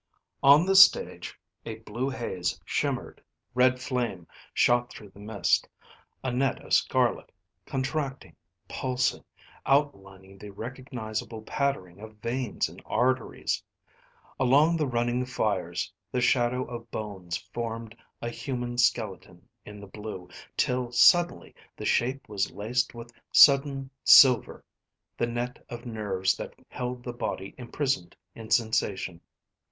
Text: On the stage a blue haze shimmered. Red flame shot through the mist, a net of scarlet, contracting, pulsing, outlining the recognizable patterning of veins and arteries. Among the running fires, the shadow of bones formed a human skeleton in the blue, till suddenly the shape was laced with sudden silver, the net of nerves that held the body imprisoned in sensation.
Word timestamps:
On 0.41 0.65
the 0.65 0.75
stage 0.75 1.39
a 1.63 1.75
blue 1.75 2.09
haze 2.09 2.59
shimmered. 2.65 3.21
Red 3.53 3.79
flame 3.79 4.27
shot 4.51 4.89
through 4.89 5.09
the 5.09 5.19
mist, 5.19 5.69
a 6.23 6.31
net 6.31 6.59
of 6.65 6.73
scarlet, 6.73 7.31
contracting, 7.67 8.35
pulsing, 8.67 9.23
outlining 9.63 10.39
the 10.39 10.49
recognizable 10.49 11.43
patterning 11.43 11.99
of 11.99 12.15
veins 12.15 12.67
and 12.67 12.81
arteries. 12.83 13.61
Among 14.39 14.75
the 14.75 14.87
running 14.87 15.23
fires, 15.23 15.93
the 16.11 16.19
shadow 16.19 16.65
of 16.65 16.89
bones 16.89 17.37
formed 17.37 17.95
a 18.23 18.29
human 18.31 18.79
skeleton 18.79 19.47
in 19.65 19.79
the 19.79 19.85
blue, 19.85 20.27
till 20.57 20.91
suddenly 20.91 21.53
the 21.77 21.85
shape 21.85 22.27
was 22.27 22.49
laced 22.49 22.95
with 22.95 23.13
sudden 23.31 23.91
silver, 24.03 24.65
the 25.15 25.27
net 25.27 25.63
of 25.69 25.85
nerves 25.85 26.35
that 26.37 26.55
held 26.69 27.03
the 27.03 27.13
body 27.13 27.53
imprisoned 27.59 28.15
in 28.33 28.49
sensation. 28.49 29.21